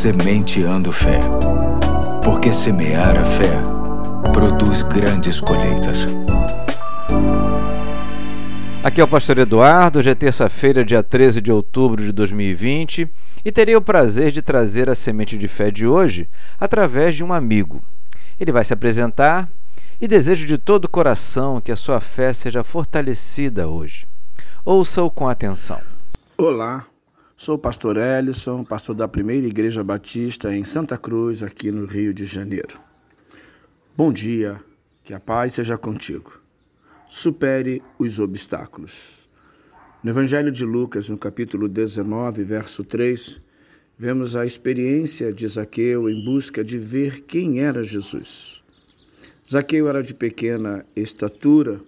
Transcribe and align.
Sementeando 0.00 0.90
Fé. 0.90 1.20
Porque 2.24 2.54
semear 2.54 3.18
a 3.18 3.26
fé 3.26 3.52
produz 4.32 4.80
grandes 4.80 5.42
colheitas. 5.42 6.06
Aqui 8.82 8.98
é 8.98 9.04
o 9.04 9.06
Pastor 9.06 9.36
Eduardo, 9.36 9.98
hoje 9.98 10.08
é 10.08 10.14
terça-feira, 10.14 10.86
dia 10.86 11.02
13 11.02 11.42
de 11.42 11.52
outubro 11.52 12.02
de 12.02 12.12
2020, 12.12 13.10
e 13.44 13.52
terei 13.52 13.76
o 13.76 13.82
prazer 13.82 14.32
de 14.32 14.40
trazer 14.40 14.88
a 14.88 14.94
semente 14.94 15.36
de 15.36 15.46
fé 15.46 15.70
de 15.70 15.86
hoje 15.86 16.26
através 16.58 17.14
de 17.14 17.22
um 17.22 17.30
amigo. 17.30 17.82
Ele 18.40 18.52
vai 18.52 18.64
se 18.64 18.72
apresentar 18.72 19.50
e 20.00 20.08
desejo 20.08 20.46
de 20.46 20.56
todo 20.56 20.86
o 20.86 20.90
coração 20.90 21.60
que 21.60 21.70
a 21.70 21.76
sua 21.76 22.00
fé 22.00 22.32
seja 22.32 22.64
fortalecida 22.64 23.68
hoje. 23.68 24.08
Ouça-o 24.64 25.10
com 25.10 25.28
atenção. 25.28 25.78
Olá, 26.38 26.86
sou 27.40 27.54
o 27.54 27.58
pastor 27.58 27.96
Ellison, 27.96 28.62
pastor 28.62 28.94
da 28.94 29.08
Primeira 29.08 29.46
Igreja 29.46 29.82
Batista 29.82 30.54
em 30.54 30.62
Santa 30.62 30.98
Cruz, 30.98 31.42
aqui 31.42 31.72
no 31.72 31.86
Rio 31.86 32.12
de 32.12 32.26
Janeiro. 32.26 32.78
Bom 33.96 34.12
dia, 34.12 34.60
que 35.02 35.14
a 35.14 35.18
paz 35.18 35.54
seja 35.54 35.78
contigo. 35.78 36.38
Supere 37.08 37.82
os 37.98 38.18
obstáculos. 38.18 39.26
No 40.04 40.10
Evangelho 40.10 40.52
de 40.52 40.66
Lucas, 40.66 41.08
no 41.08 41.16
capítulo 41.16 41.66
19, 41.66 42.44
verso 42.44 42.84
3, 42.84 43.40
vemos 43.98 44.36
a 44.36 44.44
experiência 44.44 45.32
de 45.32 45.48
Zaqueu 45.48 46.10
em 46.10 46.22
busca 46.22 46.62
de 46.62 46.76
ver 46.76 47.22
quem 47.22 47.60
era 47.60 47.82
Jesus. 47.82 48.62
Zaqueu 49.50 49.88
era 49.88 50.02
de 50.02 50.12
pequena 50.12 50.84
estatura 50.94 51.80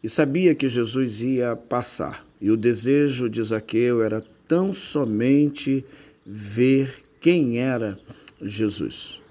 e 0.00 0.08
sabia 0.08 0.54
que 0.54 0.68
Jesus 0.68 1.22
ia 1.22 1.56
passar. 1.56 2.24
E 2.40 2.52
o 2.52 2.56
desejo 2.56 3.28
de 3.28 3.42
Zaqueu 3.42 4.00
era 4.00 4.24
tão 4.50 4.72
somente 4.72 5.84
ver 6.26 6.92
quem 7.20 7.60
era 7.60 7.96
Jesus. 8.42 9.22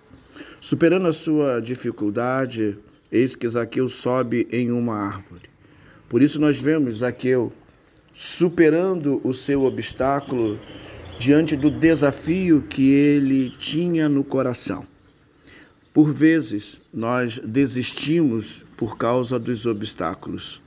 Superando 0.62 1.08
a 1.08 1.14
sua 1.14 1.60
dificuldade, 1.60 2.78
eis 3.12 3.36
que 3.36 3.46
Zaqueu 3.46 3.90
sobe 3.90 4.48
em 4.50 4.72
uma 4.72 4.96
árvore. 4.96 5.50
Por 6.08 6.22
isso 6.22 6.40
nós 6.40 6.62
vemos 6.62 7.00
Zaqueu 7.00 7.52
superando 8.14 9.20
o 9.22 9.34
seu 9.34 9.64
obstáculo 9.64 10.58
diante 11.20 11.58
do 11.58 11.70
desafio 11.70 12.62
que 12.62 12.90
ele 12.90 13.50
tinha 13.60 14.08
no 14.08 14.24
coração. 14.24 14.88
Por 15.94 16.14
vezes, 16.14 16.80
nós 16.94 17.40
desistimos 17.40 18.64
por 18.78 18.98
causa 18.98 19.38
dos 19.38 19.66
obstáculos. 19.66 20.62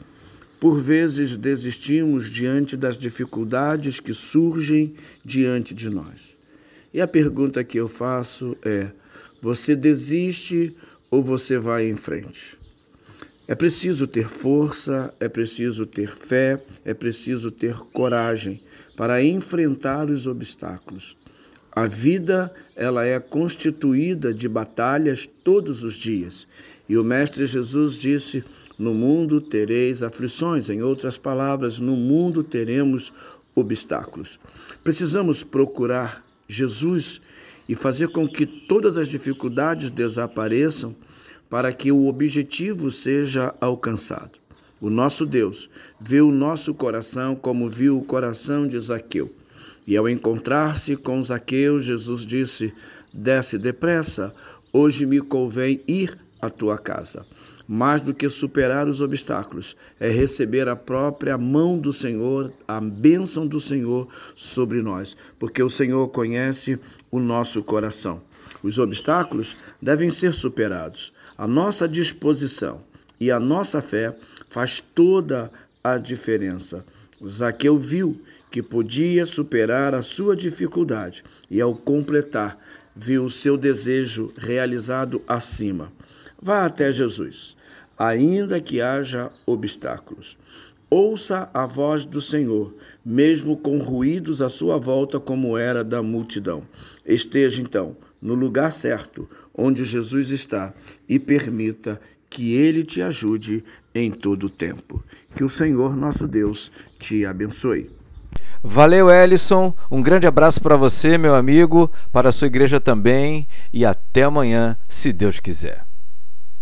Por 0.62 0.80
vezes, 0.80 1.36
desistimos 1.36 2.30
diante 2.30 2.76
das 2.76 2.96
dificuldades 2.96 3.98
que 3.98 4.14
surgem 4.14 4.94
diante 5.24 5.74
de 5.74 5.90
nós. 5.90 6.36
E 6.94 7.00
a 7.00 7.08
pergunta 7.08 7.64
que 7.64 7.80
eu 7.80 7.88
faço 7.88 8.56
é: 8.62 8.92
você 9.40 9.74
desiste 9.74 10.72
ou 11.10 11.20
você 11.20 11.58
vai 11.58 11.88
em 11.88 11.96
frente? 11.96 12.56
É 13.48 13.56
preciso 13.56 14.06
ter 14.06 14.28
força, 14.28 15.12
é 15.18 15.28
preciso 15.28 15.84
ter 15.84 16.14
fé, 16.16 16.62
é 16.84 16.94
preciso 16.94 17.50
ter 17.50 17.74
coragem 17.92 18.60
para 18.96 19.20
enfrentar 19.20 20.08
os 20.08 20.28
obstáculos. 20.28 21.16
A 21.74 21.86
vida, 21.86 22.54
ela 22.76 23.06
é 23.06 23.18
constituída 23.18 24.34
de 24.34 24.46
batalhas 24.46 25.26
todos 25.42 25.82
os 25.82 25.94
dias. 25.94 26.46
E 26.86 26.98
o 26.98 27.04
mestre 27.04 27.46
Jesus 27.46 27.94
disse: 27.98 28.44
"No 28.78 28.92
mundo 28.92 29.40
tereis 29.40 30.02
aflições". 30.02 30.68
Em 30.68 30.82
outras 30.82 31.16
palavras, 31.16 31.80
no 31.80 31.96
mundo 31.96 32.44
teremos 32.44 33.10
obstáculos. 33.54 34.38
Precisamos 34.84 35.42
procurar 35.42 36.22
Jesus 36.46 37.22
e 37.66 37.74
fazer 37.74 38.08
com 38.08 38.28
que 38.28 38.44
todas 38.44 38.98
as 38.98 39.08
dificuldades 39.08 39.90
desapareçam 39.90 40.94
para 41.48 41.72
que 41.72 41.90
o 41.90 42.06
objetivo 42.06 42.90
seja 42.90 43.54
alcançado. 43.60 44.32
O 44.78 44.90
nosso 44.90 45.24
Deus 45.24 45.70
vê 46.00 46.20
o 46.20 46.30
nosso 46.30 46.74
coração 46.74 47.34
como 47.34 47.70
viu 47.70 47.96
o 47.96 48.04
coração 48.04 48.66
de 48.66 48.78
Zaqueu. 48.78 49.32
E 49.86 49.96
ao 49.96 50.08
encontrar-se 50.08 50.96
com 50.96 51.20
Zaqueu, 51.22 51.78
Jesus 51.78 52.24
disse: 52.24 52.72
Desce 53.12 53.58
depressa, 53.58 54.34
hoje 54.72 55.04
me 55.04 55.20
convém 55.20 55.80
ir 55.86 56.16
à 56.40 56.48
tua 56.48 56.78
casa. 56.78 57.26
Mais 57.68 58.02
do 58.02 58.12
que 58.12 58.28
superar 58.28 58.88
os 58.88 59.00
obstáculos, 59.00 59.76
é 59.98 60.08
receber 60.10 60.68
a 60.68 60.76
própria 60.76 61.38
mão 61.38 61.78
do 61.78 61.92
Senhor, 61.92 62.52
a 62.66 62.80
bênção 62.80 63.46
do 63.46 63.60
Senhor 63.60 64.08
sobre 64.34 64.82
nós, 64.82 65.16
porque 65.38 65.62
o 65.62 65.70
Senhor 65.70 66.08
conhece 66.08 66.78
o 67.10 67.20
nosso 67.20 67.62
coração. 67.62 68.20
Os 68.62 68.78
obstáculos 68.78 69.56
devem 69.80 70.10
ser 70.10 70.32
superados. 70.32 71.12
A 71.36 71.46
nossa 71.46 71.88
disposição 71.88 72.80
e 73.18 73.30
a 73.30 73.40
nossa 73.40 73.80
fé 73.80 74.14
faz 74.48 74.82
toda 74.94 75.50
a 75.82 75.96
diferença. 75.96 76.84
Zaqueu 77.26 77.78
viu 77.78 78.20
que 78.52 78.62
podia 78.62 79.24
superar 79.24 79.94
a 79.94 80.02
sua 80.02 80.36
dificuldade 80.36 81.24
e, 81.50 81.58
ao 81.58 81.74
completar, 81.74 82.58
viu 82.94 83.24
o 83.24 83.30
seu 83.30 83.56
desejo 83.56 84.30
realizado 84.36 85.22
acima. 85.26 85.90
Vá 86.40 86.66
até 86.66 86.92
Jesus, 86.92 87.56
ainda 87.98 88.60
que 88.60 88.82
haja 88.82 89.30
obstáculos. 89.46 90.36
Ouça 90.90 91.48
a 91.54 91.64
voz 91.64 92.04
do 92.04 92.20
Senhor, 92.20 92.74
mesmo 93.02 93.56
com 93.56 93.78
ruídos 93.78 94.42
à 94.42 94.50
sua 94.50 94.76
volta, 94.76 95.18
como 95.18 95.56
era 95.56 95.82
da 95.82 96.02
multidão. 96.02 96.62
Esteja 97.06 97.62
então 97.62 97.96
no 98.20 98.34
lugar 98.34 98.70
certo, 98.70 99.28
onde 99.54 99.82
Jesus 99.86 100.30
está, 100.30 100.74
e 101.08 101.18
permita 101.18 101.98
que 102.28 102.54
ele 102.54 102.84
te 102.84 103.00
ajude 103.00 103.64
em 103.94 104.10
todo 104.10 104.44
o 104.44 104.50
tempo. 104.50 105.02
Que 105.34 105.42
o 105.42 105.48
Senhor 105.48 105.96
nosso 105.96 106.28
Deus 106.28 106.70
te 106.98 107.24
abençoe. 107.24 108.01
Valeu, 108.62 109.10
Ellison. 109.10 109.74
Um 109.90 110.00
grande 110.00 110.26
abraço 110.26 110.60
para 110.60 110.76
você, 110.76 111.18
meu 111.18 111.34
amigo, 111.34 111.90
para 112.12 112.28
a 112.28 112.32
sua 112.32 112.46
igreja 112.46 112.80
também 112.80 113.46
e 113.72 113.84
até 113.84 114.22
amanhã, 114.22 114.76
se 114.88 115.12
Deus 115.12 115.40
quiser. 115.40 115.91